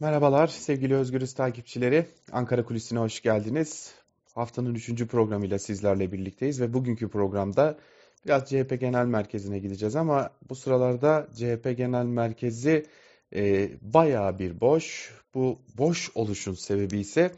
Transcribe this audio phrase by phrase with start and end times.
[0.00, 2.06] Merhabalar sevgili Özgürüz takipçileri.
[2.32, 3.94] Ankara Kulisi'ne hoş geldiniz.
[4.34, 7.78] Haftanın üçüncü programıyla sizlerle birlikteyiz ve bugünkü programda
[8.26, 12.86] biraz CHP Genel Merkezi'ne gideceğiz ama bu sıralarda CHP Genel Merkezi
[13.34, 15.14] e, bayağı bir boş.
[15.34, 17.32] Bu boş oluşun sebebi ise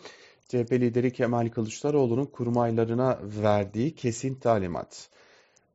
[0.48, 5.08] CHP lideri Kemal Kılıçdaroğlu'nun kurmaylarına verdiği kesin talimat.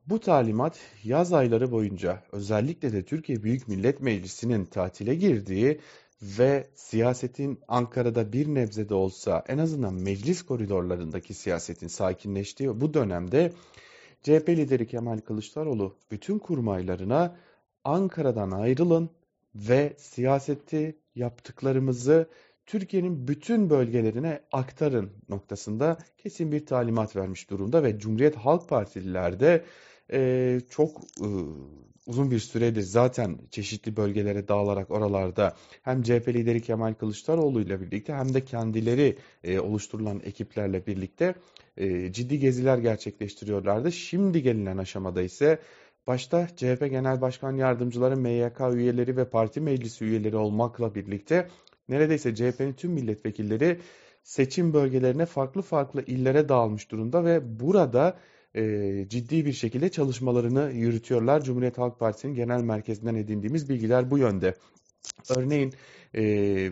[0.08, 5.80] Bu talimat yaz ayları boyunca özellikle de Türkiye Büyük Millet Meclisi'nin tatile girdiği
[6.21, 13.54] ve siyasetin Ankara'da bir nebze de olsa en azından meclis koridorlarındaki siyasetin sakinleştiği bu dönemde
[14.21, 17.36] CHP lideri Kemal Kılıçdaroğlu bütün kurmaylarına
[17.83, 19.09] Ankara'dan ayrılın
[19.56, 22.29] ve siyaseti yaptıklarımızı
[22.65, 29.65] Türkiye'nin bütün bölgelerine aktarın noktasında kesin bir talimat vermiş durumda ve Cumhuriyet Halk Partililer de
[30.11, 31.28] e, çok e,
[32.08, 38.14] uzun bir süredir zaten çeşitli bölgelere dağılarak oralarda hem CHP lideri Kemal Kılıçdaroğlu ile birlikte
[38.14, 41.36] hem de kendileri e, oluşturulan ekiplerle birlikte
[41.78, 43.92] e, ciddi geziler gerçekleştiriyorlardı.
[43.92, 45.59] Şimdi gelinen aşamada ise
[46.08, 51.47] başta CHP Genel Başkan Yardımcıları, MYK üyeleri ve parti meclisi üyeleri olmakla birlikte
[51.90, 53.80] neredeyse CHP'nin tüm milletvekilleri
[54.23, 58.17] seçim bölgelerine farklı farklı illere dağılmış durumda ve burada
[58.56, 61.44] e, ciddi bir şekilde çalışmalarını yürütüyorlar.
[61.44, 64.56] Cumhuriyet Halk Partisi'nin genel merkezinden edindiğimiz bilgiler bu yönde.
[65.38, 65.73] Örneğin
[66.16, 66.72] e,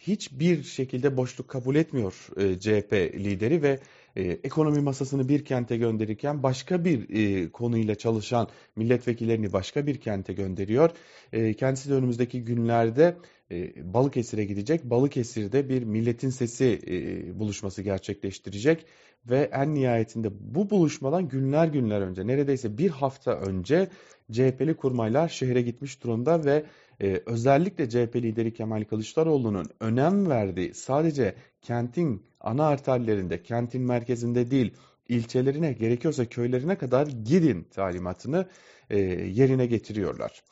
[0.00, 3.78] hiçbir şekilde boşluk kabul etmiyor e, CHP lideri ve
[4.16, 10.32] e, ekonomi masasını bir kente gönderirken başka bir e, konuyla çalışan milletvekillerini başka bir kente
[10.32, 10.90] gönderiyor.
[11.32, 13.16] E, kendisi de önümüzdeki günlerde
[13.50, 14.84] e, Balıkesir'e gidecek.
[14.84, 18.86] Balıkesir'de bir milletin sesi e, buluşması gerçekleştirecek
[19.26, 23.88] ve en nihayetinde bu buluşmadan günler günler önce neredeyse bir hafta önce
[24.32, 26.64] CHP'li kurmaylar şehre gitmiş durumda ve
[27.02, 34.74] e, özellikle CHP lideri Kemal Kılıçdaroğlu'nun önem verdiği sadece kentin ana arterlerinde, kentin merkezinde değil
[35.08, 38.46] ilçelerine gerekiyorsa köylerine kadar gidin talimatını
[38.90, 40.42] e, yerine getiriyorlar.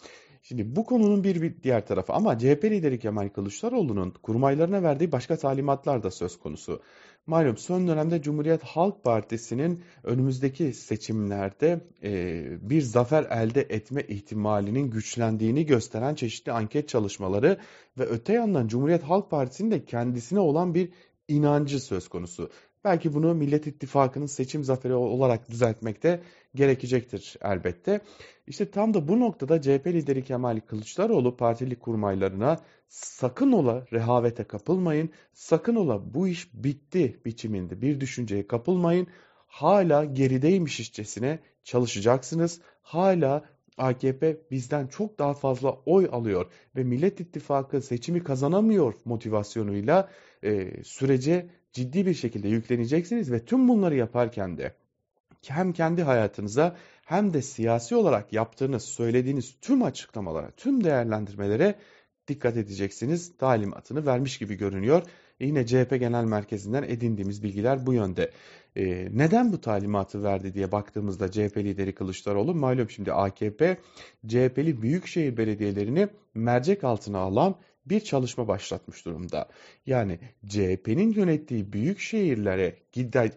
[0.42, 5.36] Şimdi bu konunun bir, bir diğer tarafı ama CHP lideri Kemal Kılıçdaroğlu'nun kurmaylarına verdiği başka
[5.36, 6.82] talimatlar da söz konusu.
[7.26, 15.66] Malum son dönemde Cumhuriyet Halk Partisi'nin önümüzdeki seçimlerde e, bir zafer elde etme ihtimalinin güçlendiğini
[15.66, 17.58] gösteren çeşitli anket çalışmaları
[17.98, 20.88] ve öte yandan Cumhuriyet Halk Partisi'nin de kendisine olan bir
[21.28, 22.50] inancı söz konusu.
[22.84, 26.22] Belki bunu Millet İttifakı'nın seçim zaferi olarak düzeltmekte
[26.54, 28.00] gerekecektir elbette.
[28.46, 35.10] İşte tam da bu noktada CHP lideri Kemal Kılıçdaroğlu partili kurmaylarına sakın ola rehavete kapılmayın,
[35.32, 39.06] sakın ola bu iş bitti biçiminde bir düşünceye kapılmayın.
[39.46, 42.60] Hala gerideymiş işçesine çalışacaksınız.
[42.82, 43.44] Hala
[43.78, 50.10] AKP bizden çok daha fazla oy alıyor ve Millet İttifakı seçimi kazanamıyor motivasyonuyla
[50.42, 54.72] e, sürece ciddi bir şekilde yükleneceksiniz ve tüm bunları yaparken de
[55.46, 61.74] hem kendi hayatınıza hem de siyasi olarak yaptığınız, söylediğiniz tüm açıklamalara, tüm değerlendirmelere
[62.28, 63.36] dikkat edeceksiniz.
[63.36, 65.02] Talimatını vermiş gibi görünüyor.
[65.40, 68.30] E yine CHP Genel Merkezi'nden edindiğimiz bilgiler bu yönde.
[68.76, 73.76] Ee, neden bu talimatı verdi diye baktığımızda CHP lideri Kılıçdaroğlu malum şimdi AKP
[74.26, 79.48] CHP'li büyükşehir belediyelerini mercek altına alan bir çalışma başlatmış durumda.
[79.86, 82.76] Yani CHP'nin yönettiği büyük şehirlere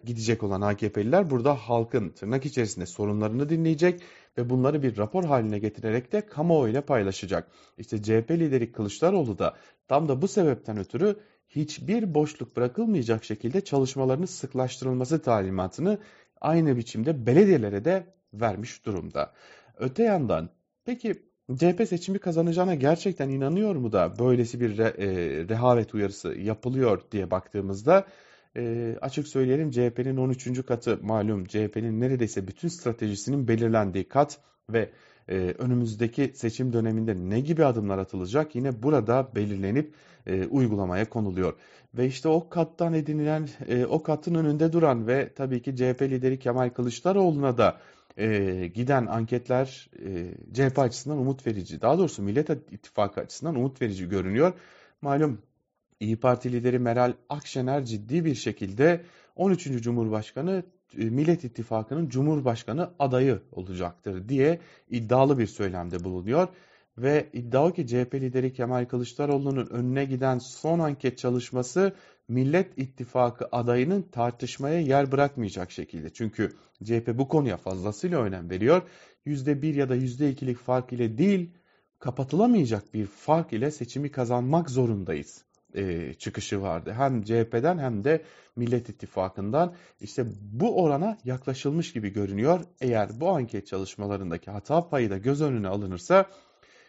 [0.06, 4.02] gidecek olan AKP'liler burada halkın tırnak içerisinde sorunlarını dinleyecek
[4.38, 7.50] ve bunları bir rapor haline getirerek de kamuoyuyla paylaşacak.
[7.78, 9.56] İşte CHP lideri Kılıçdaroğlu da
[9.88, 11.16] tam da bu sebepten ötürü
[11.50, 15.98] hiçbir boşluk bırakılmayacak şekilde çalışmalarını sıklaştırılması talimatını
[16.40, 19.32] aynı biçimde belediyelere de vermiş durumda.
[19.78, 20.50] Öte yandan
[20.84, 21.14] peki
[21.56, 25.08] CHP seçimi kazanacağına gerçekten inanıyor mu da böylesi bir re, e,
[25.48, 28.06] rehavet uyarısı yapılıyor diye baktığımızda
[28.56, 30.66] e, açık söyleyelim CHP'nin 13.
[30.66, 34.38] katı malum CHP'nin neredeyse bütün stratejisinin belirlendiği kat
[34.70, 34.90] ve
[35.30, 39.94] e, önümüzdeki seçim döneminde ne gibi adımlar atılacak yine burada belirlenip
[40.26, 41.54] e, uygulamaya konuluyor.
[41.94, 46.38] Ve işte o kattan edinilen e, o katın önünde duran ve tabii ki CHP lideri
[46.38, 47.80] Kemal Kılıçdaroğlu'na da
[48.16, 51.80] e, giden anketler e, CHP açısından umut verici.
[51.80, 54.52] Daha doğrusu Millet İttifakı açısından umut verici görünüyor.
[55.02, 55.42] Malum
[56.00, 59.04] İyi Parti lideri Meral Akşener ciddi bir şekilde
[59.36, 59.64] 13.
[59.82, 60.62] Cumhurbaşkanı
[60.94, 64.58] Millet İttifakı'nın Cumhurbaşkanı adayı olacaktır diye
[64.90, 66.48] iddialı bir söylemde bulunuyor.
[66.98, 71.92] Ve iddia o ki CHP lideri Kemal Kılıçdaroğlu'nun önüne giden son anket çalışması
[72.28, 76.10] Millet İttifakı adayının tartışmaya yer bırakmayacak şekilde.
[76.12, 76.52] Çünkü
[76.84, 78.82] CHP bu konuya fazlasıyla önem veriyor.
[79.26, 81.50] %1 ya da %2'lik fark ile değil
[81.98, 86.92] kapatılamayacak bir fark ile seçimi kazanmak zorundayız e, çıkışı vardı.
[86.96, 88.22] Hem CHP'den hem de
[88.56, 92.60] Millet İttifakı'ndan işte bu orana yaklaşılmış gibi görünüyor.
[92.80, 96.26] Eğer bu anket çalışmalarındaki hata payı da göz önüne alınırsa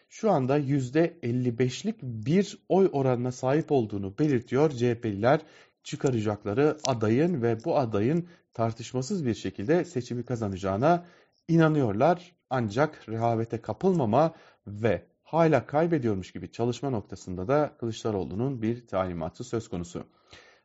[0.10, 5.40] şu anda %55'lik bir oy oranına sahip olduğunu belirtiyor CHP'liler
[5.84, 11.06] çıkaracakları adayın ve bu adayın tartışmasız bir şekilde seçimi kazanacağına
[11.48, 12.36] inanıyorlar.
[12.50, 14.34] Ancak rehavete kapılmama
[14.68, 20.04] ve hala kaybediyormuş gibi çalışma noktasında da Kılıçdaroğlu'nun bir talimatı söz konusu.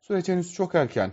[0.00, 1.12] Süreç henüz çok erken.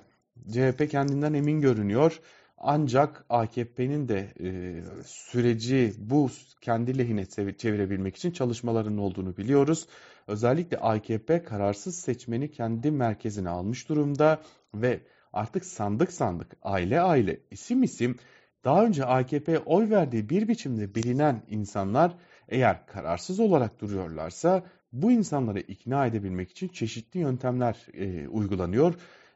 [0.51, 2.19] CHP kendinden emin görünüyor.
[2.57, 6.29] Ancak AKP'nin de e, süreci bu
[6.61, 7.25] kendi lehine
[7.57, 9.87] çevirebilmek için çalışmalarının olduğunu biliyoruz.
[10.27, 14.41] Özellikle AKP kararsız seçmeni kendi merkezine almış durumda
[14.75, 14.99] ve
[15.33, 18.17] artık sandık sandık, aile aile, isim isim
[18.63, 22.15] daha önce AKP'ye oy verdiği bir biçimde bilinen insanlar
[22.49, 24.63] eğer kararsız olarak duruyorlarsa
[24.93, 28.93] bu insanları ikna edebilmek için çeşitli yöntemler e, uygulanıyor.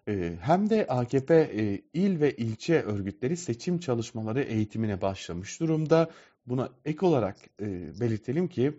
[0.07, 6.09] E, hem de AKP e, il ve ilçe örgütleri seçim çalışmaları eğitimine başlamış durumda.
[6.45, 8.73] Buna ek olarak e, belirtelim ki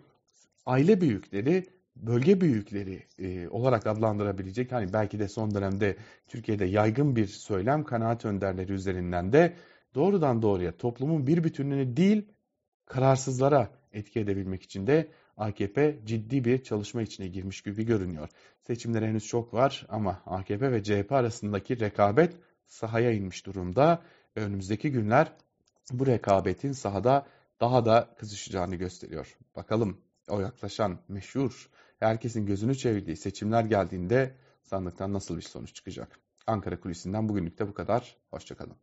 [0.65, 1.65] aile büyükleri
[1.95, 5.97] bölge büyükleri e, olarak adlandırabilecek hani belki de son dönemde
[6.27, 9.53] Türkiye'de yaygın bir söylem kanaat önderleri üzerinden de
[9.95, 12.25] doğrudan doğruya toplumun bir bütünlüğünü değil
[12.85, 18.29] kararsızlara etki edebilmek için de AKP ciddi bir çalışma içine girmiş gibi görünüyor.
[18.67, 22.33] Seçimlere henüz çok var ama AKP ve CHP arasındaki rekabet
[22.67, 24.03] sahaya inmiş durumda
[24.37, 25.33] ve önümüzdeki günler
[25.91, 27.27] bu rekabetin sahada
[27.59, 29.37] daha da kızışacağını gösteriyor.
[29.55, 29.97] Bakalım
[30.27, 31.69] o yaklaşan meşhur
[31.99, 36.19] herkesin gözünü çevirdiği seçimler geldiğinde sandıktan nasıl bir sonuç çıkacak?
[36.47, 38.17] Ankara Kulisi'nden bugünlük de bu kadar.
[38.29, 38.75] Hoşçakalın.